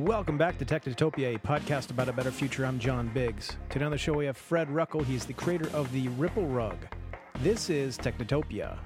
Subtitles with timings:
[0.00, 2.64] Welcome back to Technotopia, a podcast about a better future.
[2.64, 3.58] I'm John Biggs.
[3.68, 5.04] Today on the show we have Fred Ruckel.
[5.04, 6.78] He's the creator of the Ripple Rug.
[7.40, 8.78] This is Technotopia.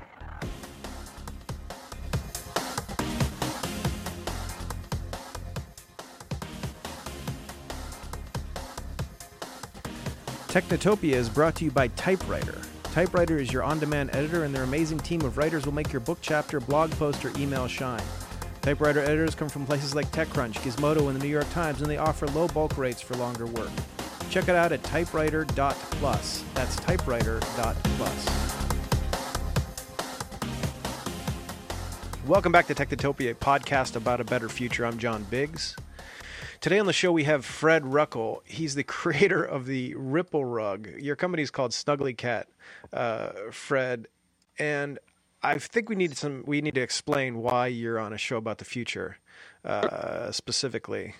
[10.48, 12.58] Technotopia is brought to you by Typewriter.
[12.82, 16.00] Typewriter is your on demand editor, and their amazing team of writers will make your
[16.00, 18.02] book chapter, blog post, or email shine.
[18.66, 21.98] Typewriter editors come from places like TechCrunch, Gizmodo, and the New York Times, and they
[21.98, 23.70] offer low bulk rates for longer work.
[24.28, 26.44] Check it out at typewriter.plus.
[26.52, 28.26] That's typewriter.plus.
[32.26, 34.84] Welcome back to Technotopia, a podcast about a better future.
[34.84, 35.76] I'm John Biggs.
[36.60, 38.40] Today on the show, we have Fred Ruckel.
[38.44, 40.88] He's the creator of the Ripple Rug.
[40.98, 42.48] Your company is called Snuggly Cat,
[42.92, 44.08] uh, Fred.
[44.58, 44.98] And
[45.46, 46.42] I think we need some.
[46.46, 49.18] We need to explain why you're on a show about the future,
[49.64, 51.14] uh, specifically,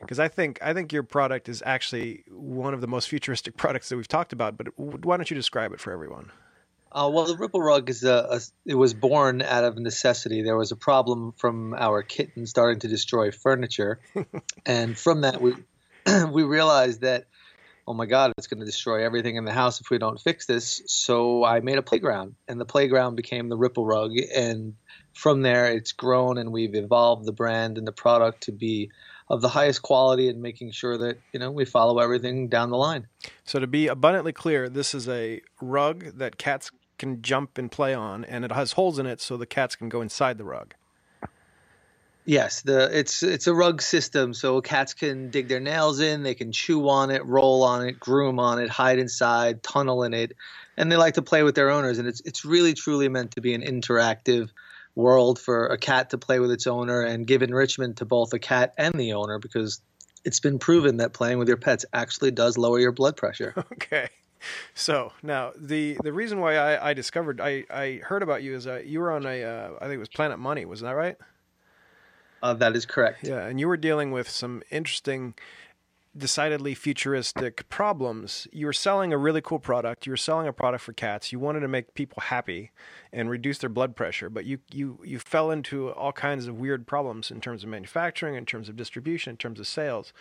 [0.00, 3.88] because I think I think your product is actually one of the most futuristic products
[3.88, 4.56] that we've talked about.
[4.56, 6.32] But why don't you describe it for everyone?
[6.90, 10.42] Uh, well, the Ripple Rug is a, a, it was born out of necessity.
[10.42, 14.00] There was a problem from our kitten starting to destroy furniture,
[14.66, 15.52] and from that we
[16.30, 17.26] we realized that
[17.88, 20.44] oh my god, it's going to destroy everything in the house if we don't fix
[20.44, 20.82] this.
[20.86, 24.74] So I made a playground, and the playground became the Ripple Rug, and
[25.14, 28.90] from there it's grown, and we've evolved the brand and the product to be
[29.30, 32.76] of the highest quality and making sure that you know we follow everything down the
[32.76, 33.06] line.
[33.44, 37.94] So to be abundantly clear, this is a rug that cats can jump and play
[37.94, 40.74] on, and it has holes in it so the cats can go inside the rug.
[42.28, 46.34] Yes, the it's it's a rug system, so cats can dig their nails in, they
[46.34, 50.36] can chew on it, roll on it, groom on it, hide inside, tunnel in it,
[50.76, 51.98] and they like to play with their owners.
[51.98, 54.50] And it's it's really truly meant to be an interactive
[54.94, 58.38] world for a cat to play with its owner and give enrichment to both the
[58.38, 59.80] cat and the owner because
[60.22, 63.54] it's been proven that playing with your pets actually does lower your blood pressure.
[63.72, 64.10] Okay.
[64.74, 68.64] So now the the reason why I, I discovered I, I heard about you is
[68.64, 71.16] that you were on a uh, I think it was Planet Money wasn't that right?
[72.42, 73.26] Uh, that is correct.
[73.26, 75.34] Yeah, and you were dealing with some interesting,
[76.16, 78.46] decidedly futuristic problems.
[78.52, 80.06] You were selling a really cool product.
[80.06, 81.32] You were selling a product for cats.
[81.32, 82.70] You wanted to make people happy
[83.12, 86.86] and reduce their blood pressure, but you you you fell into all kinds of weird
[86.86, 90.12] problems in terms of manufacturing, in terms of distribution, in terms of sales.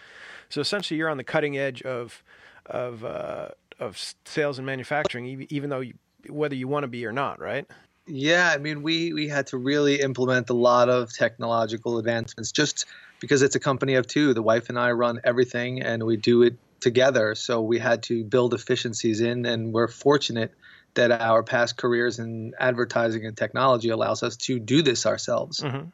[0.49, 2.23] So essentially, you're on the cutting edge of
[2.65, 5.93] of uh, of sales and manufacturing, even though you,
[6.29, 7.67] whether you want to be or not, right?
[8.07, 12.85] Yeah, I mean, we we had to really implement a lot of technological advancements just
[13.19, 14.33] because it's a company of two.
[14.33, 17.35] The wife and I run everything, and we do it together.
[17.35, 20.53] So we had to build efficiencies in, and we're fortunate
[20.93, 25.61] that our past careers in advertising and technology allows us to do this ourselves.
[25.61, 25.89] Mm-hmm.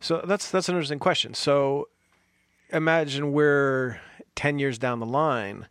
[0.00, 1.34] So that's that's an interesting question.
[1.34, 1.88] So
[2.70, 4.00] imagine we're
[4.34, 5.66] ten years down the line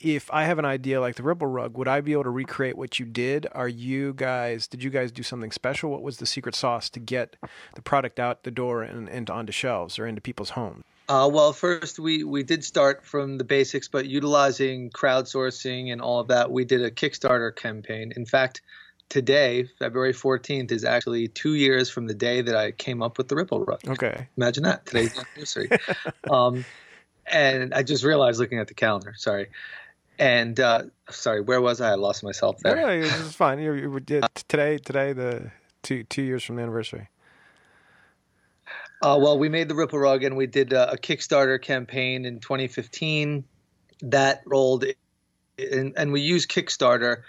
[0.00, 2.76] if I have an idea like the Ripple Rug, would I be able to recreate
[2.76, 3.46] what you did?
[3.52, 5.90] Are you guys, did you guys do something special?
[5.90, 7.36] What was the secret sauce to get
[7.74, 10.84] the product out the door and, and onto shelves or into people's homes?
[11.08, 16.20] Uh, well, first we, we did start from the basics, but utilizing crowdsourcing and all
[16.20, 18.12] of that, we did a Kickstarter campaign.
[18.16, 18.62] In fact,
[19.08, 23.28] today, February 14th, is actually two years from the day that I came up with
[23.28, 23.80] the Ripple Rug.
[23.86, 24.28] Okay.
[24.36, 24.86] Imagine that.
[24.86, 25.68] Today's anniversary.
[26.30, 26.64] um,
[27.26, 29.48] and I just realized looking at the calendar, sorry.
[30.20, 31.92] And uh, sorry, where was I?
[31.92, 32.76] I lost myself there.
[32.76, 33.58] Yeah, it's fine.
[33.58, 34.76] You, you did today.
[34.76, 35.50] Today, the
[35.82, 37.08] two two years from the anniversary.
[39.02, 42.38] Uh, well, we made the Ripple Rug, and we did a, a Kickstarter campaign in
[42.38, 43.44] 2015
[44.02, 44.84] that rolled,
[45.56, 47.22] in, and we used Kickstarter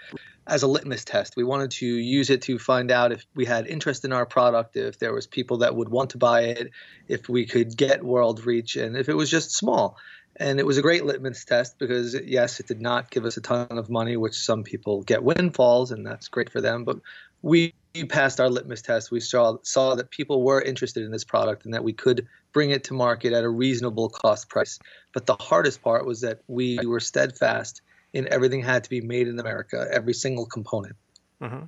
[0.46, 1.34] as a litmus test.
[1.34, 4.76] We wanted to use it to find out if we had interest in our product,
[4.76, 6.70] if there was people that would want to buy it,
[7.08, 9.96] if we could get world reach, and if it was just small.
[10.36, 13.40] And it was a great litmus test because, yes, it did not give us a
[13.40, 16.84] ton of money, which some people get windfalls, and that's great for them.
[16.84, 17.00] But
[17.42, 17.74] we
[18.08, 19.10] passed our litmus test.
[19.10, 22.70] We saw, saw that people were interested in this product and that we could bring
[22.70, 24.78] it to market at a reasonable cost price.
[25.12, 29.28] But the hardest part was that we were steadfast in everything had to be made
[29.28, 30.96] in America, every single component.
[31.42, 31.64] Mm-hmm.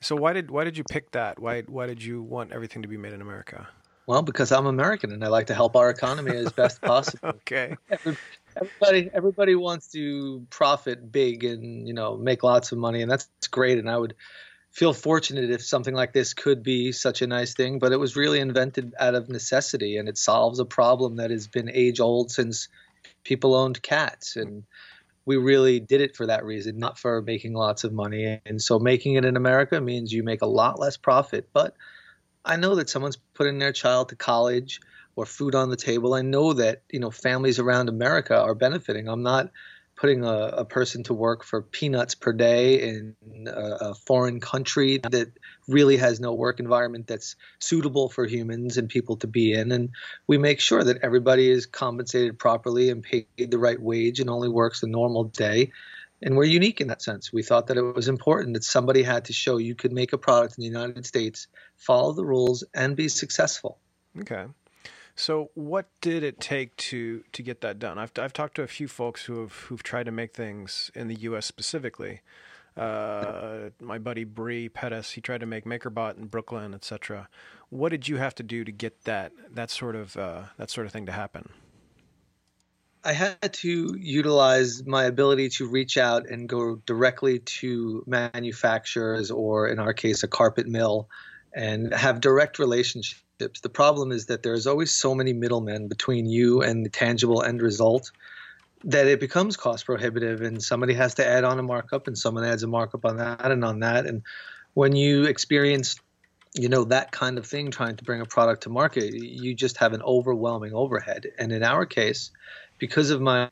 [0.00, 1.38] So why did why did you pick that?
[1.38, 3.68] Why why did you want everything to be made in America?
[4.06, 7.28] Well, because I'm American and I like to help our economy as best possible.
[7.28, 7.76] okay.
[8.56, 13.28] Everybody, everybody wants to profit big and you know make lots of money, and that's
[13.50, 13.78] great.
[13.78, 14.14] And I would
[14.70, 17.78] feel fortunate if something like this could be such a nice thing.
[17.78, 21.46] But it was really invented out of necessity, and it solves a problem that has
[21.46, 22.68] been age old since
[23.24, 24.36] people owned cats.
[24.36, 24.64] And
[25.24, 28.40] we really did it for that reason, not for making lots of money.
[28.44, 31.76] And so making it in America means you make a lot less profit, but
[32.44, 34.80] I know that someone's putting their child to college
[35.16, 36.14] or food on the table.
[36.14, 39.08] I know that you know families around America are benefiting.
[39.08, 39.50] I'm not
[39.96, 43.14] putting a, a person to work for peanuts per day in
[43.46, 45.28] a, a, foreign country that
[45.68, 49.70] really has no work environment that's suitable for humans and people to be in.
[49.70, 49.90] And
[50.26, 54.48] we make sure that everybody is compensated properly and paid the right wage and only
[54.48, 55.70] works a normal day.
[56.22, 57.32] And we're unique in that sense.
[57.32, 60.18] We thought that it was important that somebody had to show you could make a
[60.18, 63.78] product in the United States, follow the rules, and be successful.
[64.20, 64.46] Okay.
[65.14, 67.98] So, what did it take to to get that done?
[67.98, 71.08] I've I've talked to a few folks who have who've tried to make things in
[71.08, 71.44] the U.S.
[71.44, 72.20] specifically.
[72.76, 77.28] Uh, my buddy Bre Pettis, he tried to make MakerBot in Brooklyn, etc.
[77.68, 80.86] What did you have to do to get that that sort of uh, that sort
[80.86, 81.50] of thing to happen?
[83.04, 89.68] I had to utilize my ability to reach out and go directly to manufacturers, or
[89.68, 91.08] in our case, a carpet mill,
[91.52, 93.60] and have direct relationships.
[93.60, 97.60] The problem is that there's always so many middlemen between you and the tangible end
[97.60, 98.12] result
[98.84, 102.44] that it becomes cost prohibitive and somebody has to add on a markup and someone
[102.44, 104.06] adds a markup on that and on that.
[104.06, 104.22] And
[104.74, 105.96] when you experience
[106.54, 109.78] you know that kind of thing trying to bring a product to market you just
[109.78, 111.26] have an overwhelming overhead.
[111.38, 112.30] And in our case
[112.82, 113.48] because of my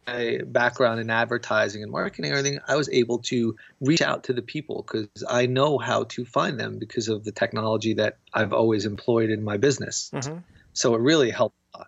[0.47, 4.43] background in advertising and marketing and everything, I was able to reach out to the
[4.43, 8.87] people because I know how to find them because of the technology that I've always
[8.87, 10.11] employed in my business.
[10.12, 10.38] Mm-hmm.
[10.73, 11.87] So it really helped a lot.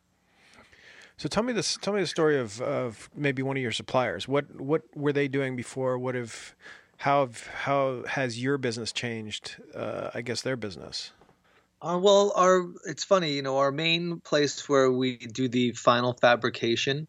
[1.17, 1.77] So tell me this.
[1.83, 4.29] Tell me the story of, of maybe one of your suppliers.
[4.29, 5.99] What what were they doing before?
[5.99, 6.55] What have
[6.99, 7.29] how
[7.65, 9.57] how has your business changed?
[9.75, 11.11] Uh, I guess their business.
[11.81, 16.13] Uh, well, our it's funny, you know, our main place where we do the final
[16.13, 17.09] fabrication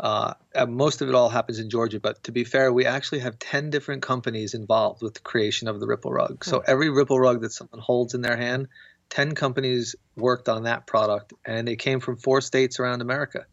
[0.00, 0.34] uh,
[0.68, 3.70] most of it all happens in Georgia, but to be fair, we actually have 10
[3.70, 6.44] different companies involved with the creation of the Ripple rug.
[6.44, 6.64] So hmm.
[6.66, 8.68] every Ripple rug that someone holds in their hand,
[9.10, 13.46] 10 companies worked on that product, and it came from four states around America.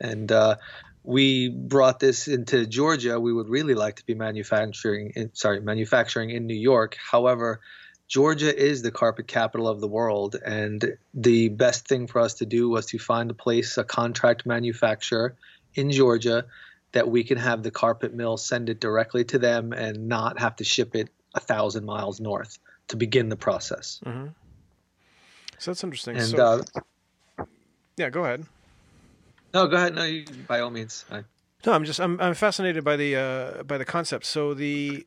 [0.00, 0.56] And uh,
[1.02, 3.18] we brought this into Georgia.
[3.18, 6.96] We would really like to be manufacturing, in, sorry, manufacturing in New York.
[7.10, 7.60] However,
[8.06, 12.46] Georgia is the carpet capital of the world, and the best thing for us to
[12.46, 15.36] do was to find a place, a contract manufacturer
[15.74, 16.46] in Georgia
[16.92, 20.56] that we can have the carpet mill send it directly to them and not have
[20.56, 24.00] to ship it a thousand miles north to begin the process.
[24.06, 24.28] Mm-hmm.
[25.58, 26.16] So that's interesting.
[26.16, 26.62] And so,
[27.38, 27.44] uh,
[27.96, 28.44] yeah, go ahead.
[29.52, 29.94] No, go ahead.
[29.94, 31.04] No, you, by all means.
[31.10, 31.24] I...
[31.66, 34.26] No, I'm just I'm I'm fascinated by the uh, by the concept.
[34.26, 35.06] So the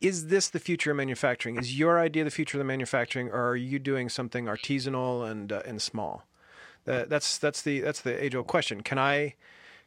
[0.00, 1.56] is this the future of manufacturing?
[1.56, 5.52] Is your idea the future of the manufacturing, or are you doing something artisanal and
[5.52, 6.24] uh, and small?
[6.86, 8.82] That's that's the that's the age old question.
[8.82, 9.34] Can I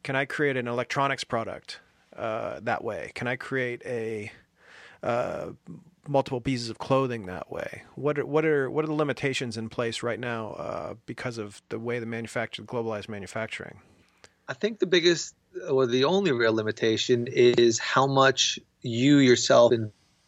[0.03, 1.79] can I create an electronics product
[2.15, 3.11] uh, that way?
[3.15, 4.31] Can I create a
[5.03, 5.51] uh,
[6.07, 7.83] multiple pieces of clothing that way?
[7.95, 11.61] What are what are what are the limitations in place right now uh, because of
[11.69, 13.79] the way the manufactured globalized manufacturing?
[14.47, 15.35] I think the biggest
[15.69, 19.73] or the only real limitation is how much you yourself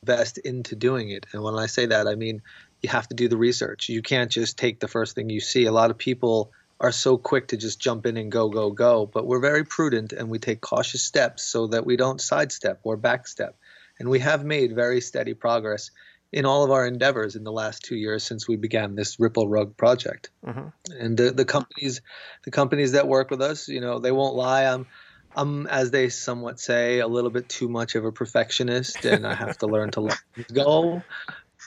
[0.03, 1.25] invest into doing it.
[1.33, 2.41] And when I say that, I mean
[2.81, 3.89] you have to do the research.
[3.89, 5.65] You can't just take the first thing you see.
[5.65, 6.51] A lot of people
[6.81, 9.06] are so quick to just jump in and go, go, go.
[9.06, 12.98] But we're very prudent and we take cautious steps so that we don't sidestep or
[12.98, 13.54] backstep.
[14.00, 15.92] And we have made very steady progress
[16.31, 19.47] in all of our endeavors in the last two years since we began this Ripple
[19.47, 20.31] Rug project.
[20.44, 20.69] Mm-hmm.
[21.00, 22.02] And the, the companies,
[22.45, 24.64] the companies that work with us, you know, they won't lie.
[24.64, 24.88] I'm,
[25.35, 29.35] I'm, as they somewhat say, a little bit too much of a perfectionist, and I
[29.35, 30.18] have to learn to let
[30.52, 31.04] go.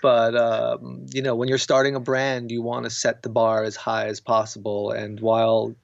[0.05, 3.63] But um, you know, when you're starting a brand, you want to set the bar
[3.63, 4.91] as high as possible.
[4.91, 5.75] And while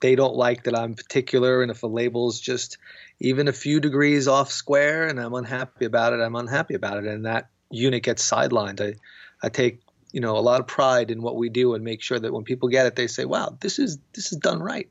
[0.00, 2.78] they don't like that I'm particular, and if a label's just
[3.20, 7.06] even a few degrees off square, and I'm unhappy about it, I'm unhappy about it,
[7.06, 8.80] and that unit gets sidelined.
[8.80, 8.96] I,
[9.40, 12.18] I take you know a lot of pride in what we do and make sure
[12.18, 14.88] that when people get it, they say, "Wow, this is this is done right,"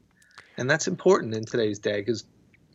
[0.55, 2.23] and that's important in today's day because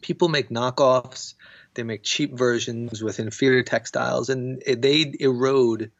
[0.03, 1.33] people make knockoffs
[1.75, 5.91] they make cheap versions with inferior textiles, and they erode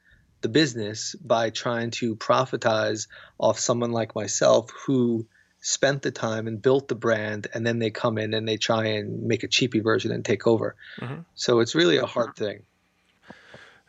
[0.41, 5.27] the business by trying to profitize off someone like myself who
[5.61, 8.85] spent the time and built the brand, and then they come in and they try
[8.87, 10.77] and make a cheapy version and take over.
[11.01, 11.21] Mm-hmm.
[11.35, 12.65] So it's really a hard thing.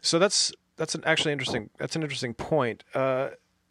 [0.02, 1.70] So that's that's an actually interesting.
[1.78, 2.84] That's an interesting point.
[2.94, 3.30] Uh,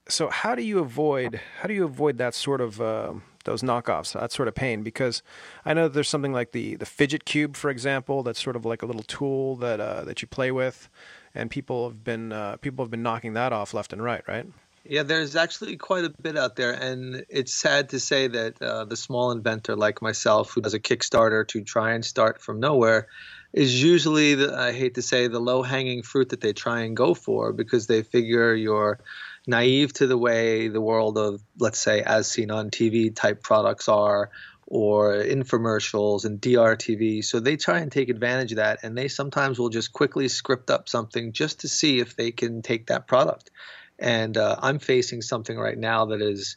[0.08, 4.12] so how do you avoid how do you avoid that sort of uh, those knockoffs,
[4.12, 4.82] that sort of pain.
[4.82, 5.22] Because
[5.64, 8.82] I know there's something like the the fidget cube, for example, that's sort of like
[8.82, 10.88] a little tool that uh, that you play with,
[11.34, 14.46] and people have been uh, people have been knocking that off left and right, right?
[14.86, 18.84] Yeah, there's actually quite a bit out there, and it's sad to say that uh,
[18.84, 23.08] the small inventor like myself, who does a Kickstarter to try and start from nowhere,
[23.54, 26.94] is usually the, I hate to say the low hanging fruit that they try and
[26.94, 28.98] go for because they figure you're
[29.46, 33.88] naive to the way the world of, let's say, as seen on TV type products
[33.88, 34.30] are,
[34.66, 37.24] or infomercials and DRTV.
[37.24, 40.70] So they try and take advantage of that, and they sometimes will just quickly script
[40.70, 43.50] up something just to see if they can take that product.
[43.98, 46.56] And uh, I'm facing something right now that is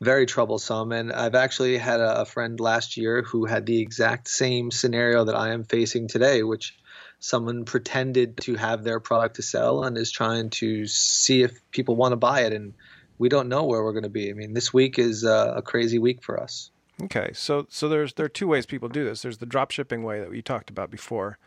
[0.00, 0.92] very troublesome.
[0.92, 5.24] And I've actually had a, a friend last year who had the exact same scenario
[5.24, 6.76] that I am facing today, which
[7.24, 11.96] someone pretended to have their product to sell and is trying to see if people
[11.96, 12.52] want to buy it.
[12.52, 12.74] And
[13.18, 14.28] we don't know where we're going to be.
[14.28, 16.70] I mean, this week is uh, a crazy week for us.
[17.02, 19.22] Okay, so so there's there are two ways people do this.
[19.22, 21.38] There's the drop shipping way that we talked about before,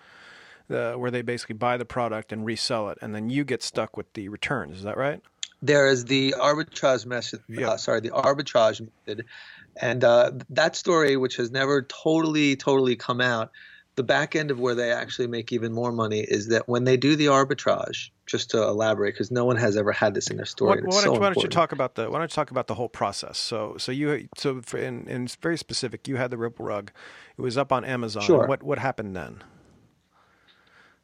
[0.68, 3.96] the, where they basically buy the product and resell it, and then you get stuck
[3.96, 4.78] with the returns.
[4.78, 5.22] Is that right?
[5.62, 7.42] There is the arbitrage method.
[7.48, 7.70] Yeah.
[7.70, 9.26] Uh, sorry, the arbitrage method,
[9.80, 13.52] and uh, that story, which has never totally totally come out,
[13.98, 16.98] the back end of where they actually make even more money is that when they
[16.98, 20.46] do the arbitrage, just to elaborate, because no one has ever had this in their
[20.46, 20.82] story.
[20.82, 22.68] What, why, don't, so why don't, you talk about the Why don't you talk about
[22.68, 23.40] the whole process?
[23.40, 26.92] So, so you so for, in, in very specific, you had the Ripple rug.
[27.38, 28.22] It was up on Amazon.
[28.22, 28.48] Sure.
[28.48, 29.44] What what happened then?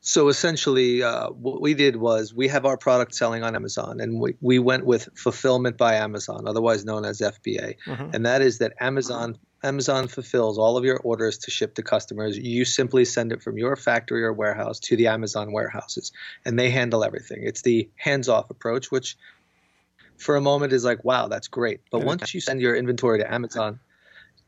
[0.06, 4.20] So essentially, uh, what we did was we have our product selling on Amazon, and
[4.20, 8.10] we, we went with fulfillment by Amazon, otherwise known as FBA, mm-hmm.
[8.14, 12.38] and that is that Amazon Amazon fulfills all of your orders to ship to customers.
[12.38, 16.12] You simply send it from your factory or warehouse to the Amazon warehouses,
[16.46, 17.44] and they handle everything.
[17.44, 19.18] It's the hands off approach, which
[20.18, 21.82] for a moment is like, wow, that's great.
[21.92, 23.80] But once you send your inventory to Amazon,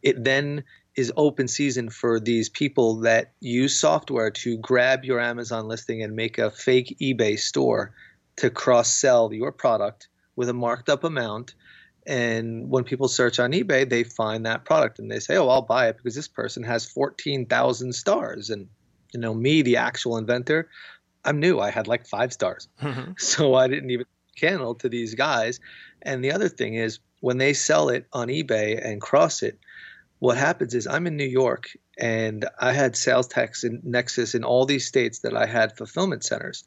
[0.03, 0.63] it then
[0.95, 6.15] is open season for these people that use software to grab your Amazon listing and
[6.15, 7.91] make a fake eBay store
[8.37, 11.55] to cross sell your product with a marked up amount
[12.05, 15.61] and when people search on eBay, they find that product and they say, "Oh, I'll
[15.61, 18.67] buy it because this person has 14,000 stars." And
[19.13, 20.69] you know, me, the actual inventor,
[21.23, 21.59] I'm new.
[21.59, 22.67] I had like 5 stars.
[22.81, 23.13] Mm-hmm.
[23.17, 25.59] So I didn't even channel to these guys.
[26.01, 29.57] And the other thing is when they sell it on eBay and cross it,
[30.19, 34.43] what happens is I'm in New York and I had sales tax in Nexus in
[34.43, 36.65] all these states that I had fulfillment centers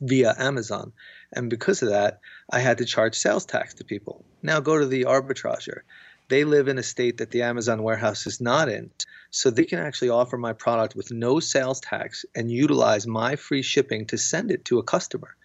[0.00, 0.92] via Amazon.
[1.32, 4.24] And because of that, I had to charge sales tax to people.
[4.42, 5.84] Now go to the arbitrager.
[6.28, 8.90] They live in a state that the Amazon warehouse is not in.
[9.30, 13.62] So they can actually offer my product with no sales tax and utilize my free
[13.62, 15.36] shipping to send it to a customer.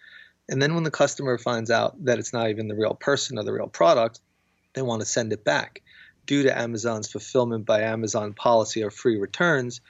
[0.48, 3.44] And then when the customer finds out that it's not even the real person or
[3.44, 4.20] the real product,
[4.74, 5.82] they want to send it back.
[6.26, 9.80] Due to Amazon's fulfillment by Amazon policy or free returns,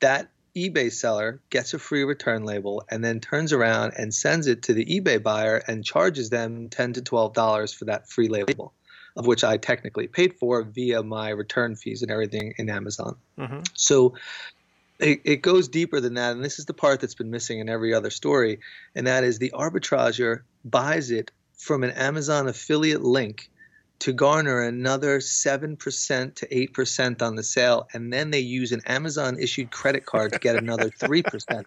[0.00, 4.62] that eBay seller gets a free return label and then turns around and sends it
[4.64, 8.72] to the eBay buyer and charges them 10 to $12 for that free label,
[9.16, 13.16] of which I technically paid for via my return fees and everything in Amazon.
[13.38, 13.60] Mm-hmm.
[13.74, 14.14] So
[14.98, 16.32] it, it goes deeper than that.
[16.32, 18.60] And this is the part that's been missing in every other story.
[18.94, 23.50] And that is the arbitrager buys it from an Amazon affiliate link
[24.00, 27.86] to garner another 7% to 8% on the sale.
[27.92, 31.64] And then they use an Amazon issued credit card to get another 3%.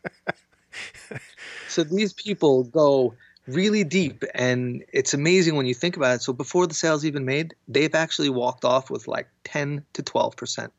[1.69, 3.13] so these people go
[3.47, 4.23] really deep.
[4.33, 6.21] And it's amazing when you think about it.
[6.21, 10.69] So before the sale's even made, they've actually walked off with like 10 to 12%.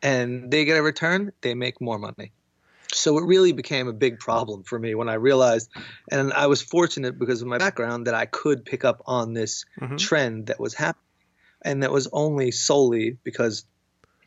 [0.00, 2.32] And they get a return, they make more money
[2.92, 5.70] so it really became a big problem for me when I realized,
[6.10, 9.64] and I was fortunate because of my background that I could pick up on this
[9.80, 9.96] mm-hmm.
[9.96, 11.04] trend that was happening.
[11.62, 13.66] And that was only solely because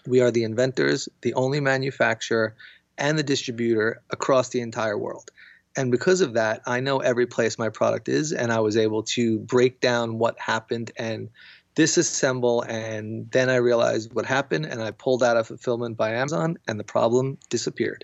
[0.06, 2.56] we are the inventors, the only manufacturer,
[2.98, 5.32] and the distributor across the entire world.
[5.76, 9.04] And because of that, I know every place my product is, and I was able
[9.04, 11.30] to break down what happened and
[11.76, 12.68] disassemble.
[12.68, 16.80] And then I realized what happened, and I pulled out of fulfillment by Amazon, and
[16.80, 18.04] the problem disappeared.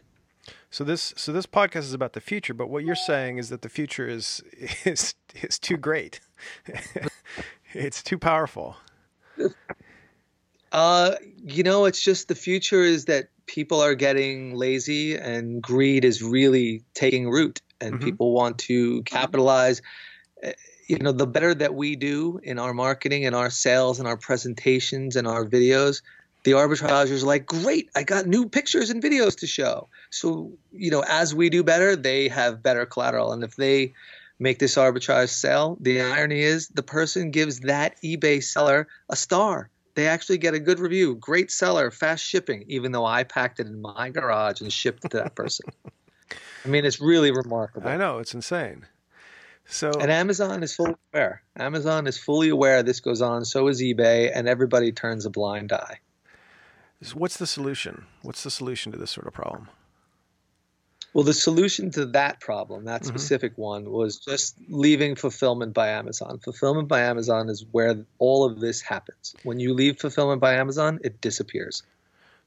[0.69, 3.61] So this so this podcast is about the future, but what you're saying is that
[3.61, 4.43] the future is
[4.85, 6.19] is is too great.
[7.73, 8.77] it's too powerful.
[10.71, 16.03] Uh, you know, it's just the future is that people are getting lazy and greed
[16.03, 18.03] is really taking root, and mm-hmm.
[18.03, 19.81] people want to capitalize.
[20.43, 20.51] Eh,
[20.87, 24.17] you know, the better that we do in our marketing and our sales and our
[24.17, 26.01] presentations and our videos,
[26.47, 29.89] the arbitragers are like, great, I got new pictures and videos to show.
[30.11, 33.33] So, you know, as we do better, they have better collateral.
[33.33, 33.93] And if they
[34.39, 39.69] make this arbitrage sell, the irony is the person gives that eBay seller a star.
[39.95, 41.15] They actually get a good review.
[41.15, 45.11] Great seller, fast shipping, even though I packed it in my garage and shipped it
[45.11, 45.65] to that person.
[46.63, 47.89] I mean, it's really remarkable.
[47.89, 48.85] I know, it's insane.
[49.65, 51.41] So And Amazon is fully aware.
[51.57, 55.73] Amazon is fully aware this goes on, so is eBay, and everybody turns a blind
[55.73, 55.99] eye.
[57.13, 58.05] What's the solution?
[58.21, 59.69] What's the solution to this sort of problem?
[61.13, 63.05] Well, the solution to that problem, that Mhm.
[63.05, 66.39] specific one, was just leaving fulfillment by Amazon.
[66.39, 69.35] Fulfillment by Amazon is where all of this happens.
[69.43, 71.83] When you leave fulfillment by Amazon, it disappears.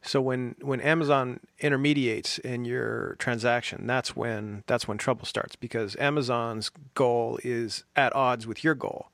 [0.02, 5.94] So when when Amazon intermediates in your transaction, that's when that's when trouble starts because
[5.96, 9.10] Amazon's goal is at odds with your goal.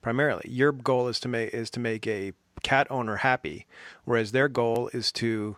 [0.00, 3.66] Primarily, your goal is to make is to make a cat owner happy,
[4.04, 5.56] whereas their goal is to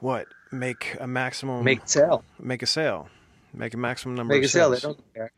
[0.00, 2.24] what make a maximum Make a sale.
[2.38, 3.08] make a sale,
[3.54, 4.70] make a maximum number Make of a sale.
[4.70, 5.32] They don't care.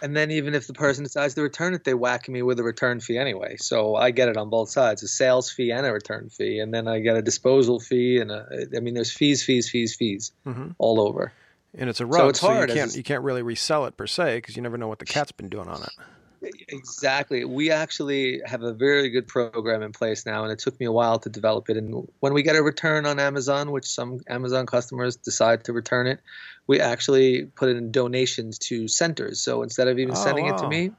[0.00, 2.62] And then even if the person decides to return it, they whack me with a
[2.62, 3.56] return fee anyway.
[3.58, 6.60] So I get it on both sides, a sales fee and a return fee.
[6.60, 8.18] And then I get a disposal fee.
[8.18, 8.46] And a,
[8.76, 10.76] I mean, there's fees, fees, fees, fees Mhm.
[10.78, 11.32] all over.
[11.76, 13.96] And it's a So rug, it's so, hard you can't you can't really resell it
[13.96, 15.90] per se because you never know what the cat's been doing on it.
[16.40, 17.44] Exactly.
[17.44, 20.92] We actually have a very good program in place now, and it took me a
[20.92, 21.76] while to develop it.
[21.76, 26.06] And when we get a return on Amazon, which some Amazon customers decide to return
[26.06, 26.20] it,
[26.66, 29.40] we actually put it in donations to centers.
[29.40, 30.90] So instead of even Oh, sending it to me,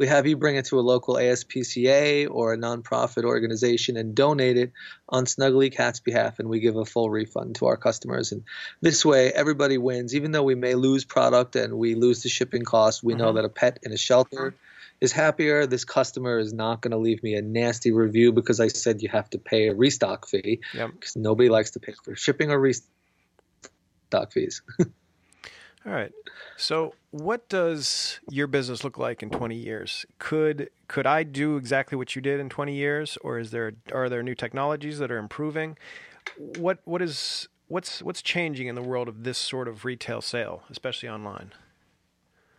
[0.00, 4.56] we have you bring it to a local ASPCA or a nonprofit organization and donate
[4.56, 4.72] it
[5.06, 8.32] on Snuggly Cat's behalf, and we give a full refund to our customers.
[8.32, 8.44] And
[8.80, 10.14] this way, everybody wins.
[10.14, 13.34] Even though we may lose product and we lose the shipping cost, we know Mhm.
[13.34, 14.54] that a pet in a shelter
[15.02, 15.66] is happier.
[15.66, 19.10] This customer is not going to leave me a nasty review because I said you
[19.10, 20.92] have to pay a restock fee Yep.
[20.94, 22.88] because nobody likes to pay for shipping or restock
[24.32, 24.62] fees.
[25.86, 26.12] All right.
[26.56, 30.04] So, what does your business look like in 20 years?
[30.18, 34.08] Could could I do exactly what you did in 20 years, or is there are
[34.08, 35.78] there new technologies that are improving?
[36.36, 40.64] What what is what's what's changing in the world of this sort of retail sale,
[40.68, 41.52] especially online?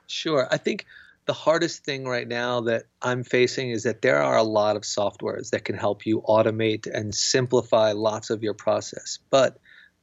[0.08, 0.48] Sure.
[0.52, 0.86] I think
[1.26, 4.82] the hardest thing right now that I'm facing is that there are a lot of
[4.82, 9.20] softwares that can help you automate and simplify lots of your process.
[9.30, 9.58] But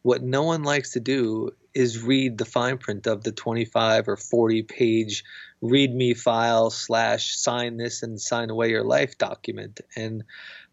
[0.08, 4.16] what no one likes to do is read the fine print of the 25 or
[4.16, 5.22] 40 page
[5.62, 9.82] readme file slash sign this and sign away your life document.
[9.94, 10.24] And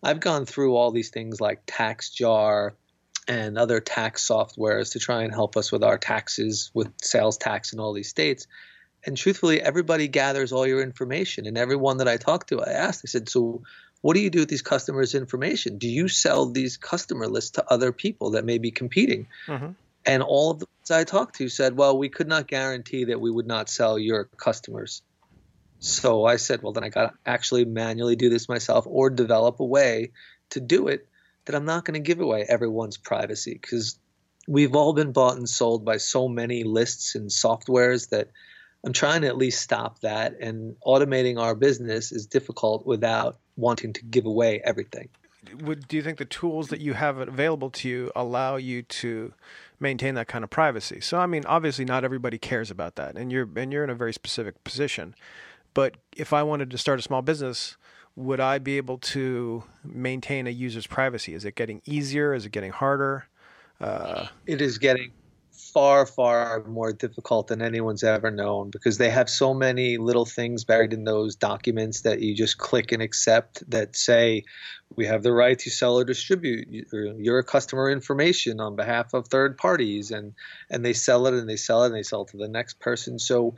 [0.02, 2.72] I've gone through all these things like TaxJar
[3.28, 7.74] and other tax softwares to try and help us with our taxes, with sales tax
[7.74, 8.48] in all these states
[9.06, 11.46] and truthfully, everybody gathers all your information.
[11.46, 13.62] And everyone that I talked to, I asked, I said, so
[14.06, 15.80] what do you do with these customers' information?
[15.80, 19.26] Do you sell these customer lists to other people that may be competing?
[19.48, 19.72] Mm-hmm.
[20.06, 23.20] And all of the ones I talked to said, well, we could not guarantee that
[23.20, 25.02] we would not sell your customers.
[25.80, 29.60] So I said, well, then I got to actually manually do this myself or develop
[29.60, 30.12] a way
[30.52, 31.08] to do it
[31.46, 33.98] that I'm not going to give away everyone's privacy because
[34.48, 38.30] we've all been bought and sold by so many lists and softwares that
[38.86, 40.38] I'm trying to at least stop that.
[40.40, 45.10] And automating our business is difficult without wanting to give away everything.
[45.62, 49.34] Would do you think the tools that you have available to you allow you to
[49.80, 51.02] maintain that kind of privacy?
[51.02, 53.96] So, I mean, obviously, not everybody cares about that, and you're and you're in a
[53.96, 55.16] very specific position.
[55.74, 57.78] But if I wanted to start a small business,
[58.16, 61.34] would I be able to maintain a user's privacy?
[61.34, 62.34] Is it getting easier?
[62.34, 63.28] Is it getting harder?
[63.80, 65.12] Uh, It is getting
[65.56, 70.64] far, far more difficult than anyone's ever known because they have so many little things
[70.64, 74.44] buried in those documents that you just click and accept that say,
[74.96, 79.58] we have the right to sell or distribute your customer information on behalf of third
[79.58, 80.12] parties.
[80.12, 80.34] And,
[80.70, 82.80] and they sell it and they sell it and they sell it to the next
[82.80, 83.18] person.
[83.20, 83.56] So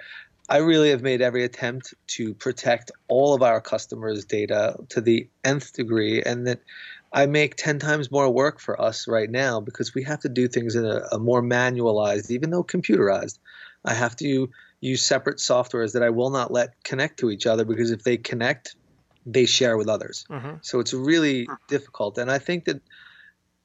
[0.49, 5.27] I really have made every attempt to protect all of our customers' data to the
[5.43, 6.62] nth degree, and that
[7.17, 10.47] I make 10 times more work for us right now because we have to do
[10.47, 13.39] things in a, a more manualized, even though computerized.
[13.84, 14.49] I have to
[14.82, 18.17] use separate softwares that I will not let connect to each other because if they
[18.17, 18.75] connect,
[19.25, 20.25] they share with others.
[20.30, 20.60] mhm.
[20.62, 22.19] So it's really difficult.
[22.19, 22.82] And I think that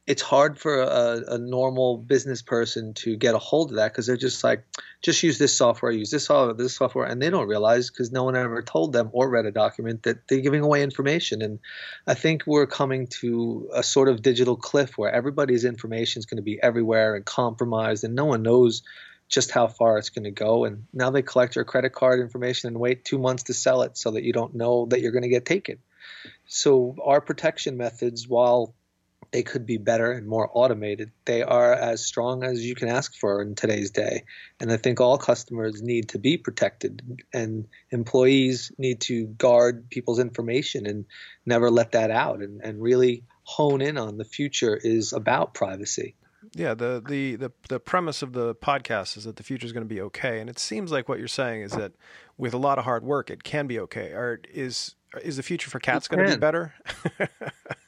[0.05, 4.07] it's hard for a, a normal business person to get a hold of that because
[4.07, 4.65] they're just like,
[5.01, 8.25] just use this software, use this software, this software, and they don't realize because no
[8.25, 11.41] one ever told them or read a document that they're giving away information.
[11.41, 11.61] And
[12.05, 16.39] I think we're coming to a sort of digital cliff where everybody's information is going
[16.39, 18.83] to be everywhere and compromised, and no one knows
[19.29, 20.65] just how far it's going to go.
[20.65, 23.97] And now they collect your credit card information and wait two months to sell it
[23.97, 25.79] so that you don't know that you're going to get taken.
[26.47, 28.75] So our protection methods, while
[29.31, 31.11] they could be better and more automated.
[31.25, 34.25] They are as strong as you can ask for in today's day.
[34.61, 40.19] And I think all customers need to be protected, and employees need to guard people's
[40.19, 41.05] information and
[41.47, 46.15] never let that out and, and really hone in on the future is about privacy.
[46.55, 49.87] Yeah, the, the, the, the premise of the podcast is that the future is going
[49.87, 51.93] to be okay, and it seems like what you're saying is that
[52.37, 54.11] with a lot of hard work, it can be okay.
[54.11, 56.75] Or is is the future for cats going to be better?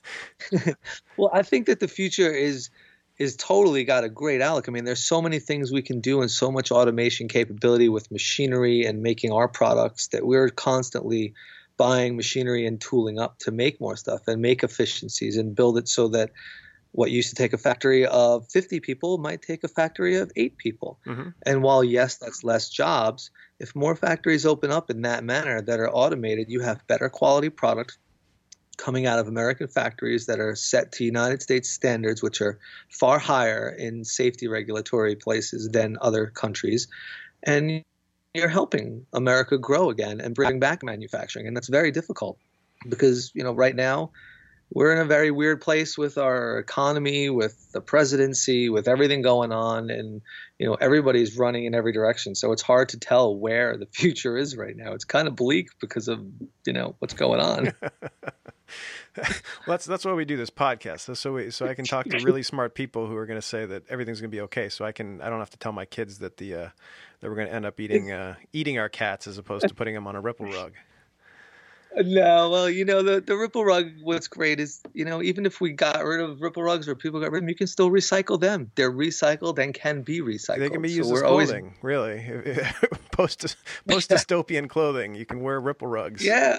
[1.17, 2.71] Well, I think that the future is
[3.19, 4.69] is totally got a great outlook.
[4.69, 8.11] I mean, there's so many things we can do and so much automation capability with
[8.11, 11.35] machinery and making our products that we're constantly
[11.77, 15.88] buying machinery and tooling up to make more stuff and make efficiencies and build it
[15.88, 16.31] so that
[16.93, 20.57] what used to take a factory of 50 people might take a factory of eight
[20.57, 21.01] people.
[21.07, 21.31] Mm-hmm.
[21.45, 25.81] And while, yes, that's less jobs, if more factories open up in that manner that
[25.81, 27.99] are automated, you have better quality products
[28.79, 32.59] coming out of American factories that are set to United States standards, which are
[32.89, 36.89] far higher in safety regulatory places than other countries.
[37.43, 37.83] And
[38.35, 41.47] you're helping America grow again and bring back manufacturing.
[41.47, 42.39] And that's very difficult
[42.89, 44.11] because, you know, right now,
[44.75, 49.53] we're in a very weird place with our economy, with the presidency, with everything going
[49.53, 50.21] on, and
[50.59, 52.35] you know everybody's running in every direction.
[52.35, 54.93] So it's hard to tell where the future is right now.
[54.93, 56.25] It's kind of bleak because of
[56.67, 57.73] you know what's going on.
[59.16, 59.27] well,
[59.66, 61.16] that's that's why we do this podcast.
[61.16, 63.66] So we, so I can talk to really smart people who are going to say
[63.66, 64.68] that everything's going to be okay.
[64.68, 66.68] So I can I don't have to tell my kids that the uh,
[67.20, 69.94] that we're going to end up eating uh, eating our cats as opposed to putting
[69.94, 70.72] them on a ripple rug.
[71.96, 73.92] No, well, you know the the ripple rug.
[74.03, 77.20] What's great is you know even if we got rid of ripple rugs or people
[77.20, 78.72] got rid of them, you can still recycle them.
[78.74, 80.59] They're recycled and can be recycled.
[80.59, 81.83] They can be used so as clothing, always...
[81.83, 82.66] really.
[83.12, 85.14] post post dystopian clothing.
[85.14, 86.24] You can wear ripple rugs.
[86.24, 86.59] Yeah.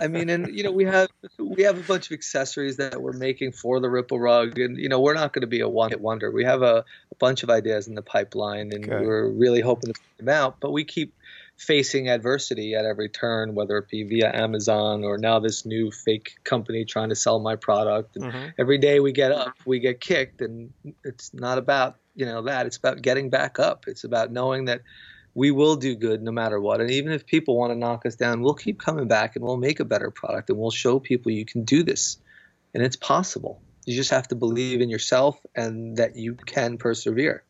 [0.00, 3.12] I mean, and you know, we have we have a bunch of accessories that we're
[3.12, 5.90] making for the ripple rug, and you know, we're not going to be a one
[5.90, 6.30] hit wonder.
[6.30, 9.04] We have a, a, bunch of ideas in the pipeline, and okay.
[9.04, 10.60] we're really hoping to put them out.
[10.60, 11.14] But we keep
[11.56, 16.34] facing adversity at every turn, whether it be via Amazon or now this new fake
[16.42, 18.16] company trying to sell my product.
[18.16, 18.48] And mm-hmm.
[18.58, 20.72] every day we get up, we get kicked, and
[21.04, 22.66] it's not about you know that.
[22.66, 23.84] It's about getting back up.
[23.86, 24.82] It's about knowing that
[25.34, 26.80] we will do good no matter what.
[26.80, 29.56] And even if people want to knock us down, we'll keep coming back and we'll
[29.56, 32.18] make a better product and we'll show people you can do this,
[32.72, 33.60] and it's possible.
[33.84, 37.44] You just have to believe in yourself and that you can persevere.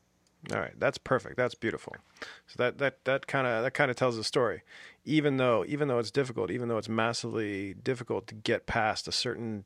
[0.53, 1.37] All right, that's perfect.
[1.37, 1.97] That's beautiful.
[2.47, 4.62] So that that that kind of that kind of tells the story.
[5.05, 9.12] Even though even though it's difficult, even though it's massively difficult to get past a
[9.12, 9.64] certain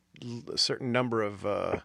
[0.52, 1.80] a certain number of uh,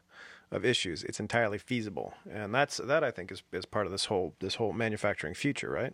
[0.51, 4.05] of issues, it's entirely feasible, and that's that I think is is part of this
[4.05, 5.93] whole this whole manufacturing future, right?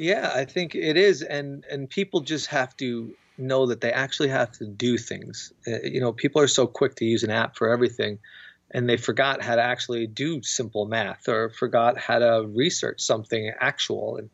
[0.00, 4.30] Yeah, I think it is, and and people just have to know that they actually
[4.30, 5.52] have to do things.
[5.66, 8.18] Uh, you know, people are so quick to use an app for everything
[8.70, 13.52] and they forgot how to actually do simple math or forgot how to research something
[13.60, 14.16] actual.
[14.16, 14.30] And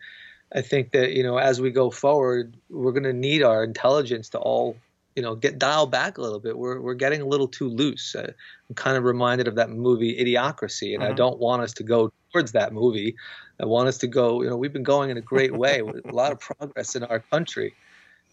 [0.54, 4.30] I think that, you know, as we go forward, we're going to need our intelligence
[4.30, 4.76] to all,
[5.16, 6.56] you know, get dialed back a little bit.
[6.56, 8.14] We're, we're getting a little too loose.
[8.14, 8.32] Uh,
[8.68, 11.12] I'm kind of reminded of that movie Idiocracy, and mm-hmm.
[11.12, 13.16] I don't want us to go towards that movie.
[13.58, 16.06] I want us to go, you know, we've been going in a great way with
[16.06, 17.74] a lot of progress in our country.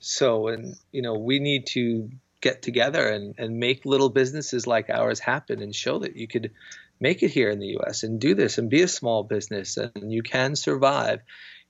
[0.01, 2.09] So, and, you know, we need to
[2.41, 6.51] get together and, and make little businesses like ours happen and show that you could
[6.99, 10.11] make it here in the US and do this and be a small business and
[10.11, 11.21] you can survive.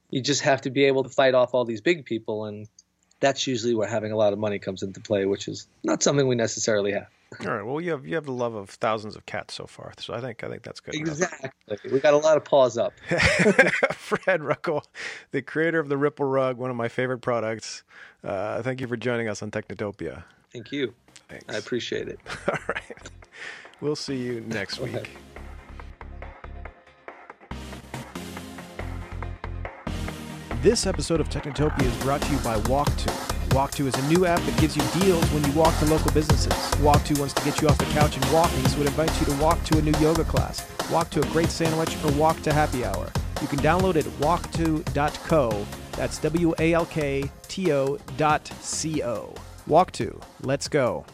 [0.09, 2.67] You just have to be able to fight off all these big people and
[3.23, 6.27] that's usually where having a lot of money comes into play, which is not something
[6.27, 7.07] we necessarily have.
[7.39, 7.65] All right.
[7.65, 10.19] Well, you have you have the love of thousands of cats so far, so I
[10.19, 10.93] think I think that's good.
[10.93, 11.49] Exactly.
[11.67, 11.79] Enough.
[11.85, 12.93] We got a lot of paws up.
[13.07, 14.83] Fred Ruckel,
[15.31, 17.83] the creator of the Ripple Rug, one of my favorite products.
[18.23, 20.23] Uh, thank you for joining us on Technotopia.
[20.51, 20.93] Thank you.
[21.29, 21.45] Thanks.
[21.47, 22.19] I appreciate it.
[22.47, 23.09] All right.
[23.81, 25.17] We'll see you next week.
[30.63, 33.09] This episode of Technotopia is brought to you by Walk2.
[33.49, 36.53] Walk2 is a new app that gives you deals when you walk to local businesses.
[36.79, 39.33] Walk2 wants to get you off the couch and walking, so it invites you to
[39.43, 42.85] walk to a new yoga class, walk to a great sandwich, or walk to happy
[42.85, 43.11] hour.
[43.41, 45.65] You can download it at walk2.co.
[45.97, 49.35] That's W A L K T O dot C O.
[49.67, 50.17] Walk2.
[50.43, 51.05] Let's go.